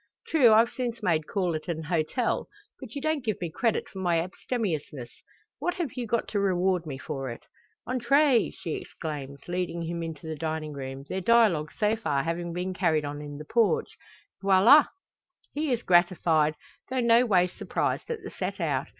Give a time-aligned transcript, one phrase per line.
[0.25, 2.47] True, I've since made call at an hotel,
[2.79, 5.11] but you don't give me credit for my abstemiousness!
[5.59, 7.45] What have you got to reward me for it?"
[7.87, 12.73] "Entrez!" she exclaims, leading him into the dining room, their dialogue so far having been
[12.73, 13.95] carried on in the porch.
[14.41, 14.85] "Voila!"
[15.53, 16.55] He is gratified,
[16.89, 18.87] though no ways surprised at the set out.